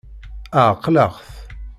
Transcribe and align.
Ɛeqleɣ-t. 0.67 1.29